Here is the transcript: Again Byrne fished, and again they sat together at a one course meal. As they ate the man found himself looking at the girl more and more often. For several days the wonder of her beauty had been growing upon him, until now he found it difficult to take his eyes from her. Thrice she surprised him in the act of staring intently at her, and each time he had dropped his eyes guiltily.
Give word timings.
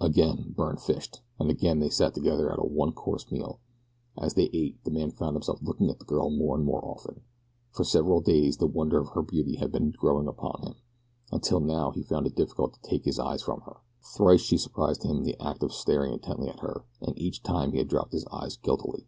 Again 0.00 0.54
Byrne 0.56 0.78
fished, 0.78 1.20
and 1.38 1.50
again 1.50 1.78
they 1.78 1.90
sat 1.90 2.14
together 2.14 2.50
at 2.50 2.58
a 2.58 2.62
one 2.64 2.92
course 2.92 3.30
meal. 3.30 3.60
As 4.16 4.32
they 4.32 4.48
ate 4.54 4.82
the 4.82 4.90
man 4.90 5.10
found 5.10 5.34
himself 5.36 5.60
looking 5.60 5.90
at 5.90 5.98
the 5.98 6.06
girl 6.06 6.30
more 6.30 6.56
and 6.56 6.64
more 6.64 6.82
often. 6.82 7.20
For 7.70 7.84
several 7.84 8.22
days 8.22 8.56
the 8.56 8.66
wonder 8.66 8.98
of 8.98 9.10
her 9.10 9.20
beauty 9.20 9.56
had 9.56 9.70
been 9.72 9.90
growing 9.90 10.26
upon 10.26 10.62
him, 10.66 10.74
until 11.30 11.60
now 11.60 11.90
he 11.90 12.02
found 12.02 12.26
it 12.26 12.34
difficult 12.34 12.72
to 12.72 12.80
take 12.80 13.04
his 13.04 13.18
eyes 13.18 13.42
from 13.42 13.60
her. 13.66 13.82
Thrice 14.16 14.40
she 14.40 14.56
surprised 14.56 15.02
him 15.02 15.18
in 15.18 15.24
the 15.24 15.38
act 15.38 15.62
of 15.62 15.70
staring 15.70 16.14
intently 16.14 16.48
at 16.48 16.60
her, 16.60 16.86
and 17.02 17.18
each 17.18 17.42
time 17.42 17.72
he 17.72 17.76
had 17.78 17.88
dropped 17.88 18.12
his 18.14 18.24
eyes 18.32 18.56
guiltily. 18.56 19.06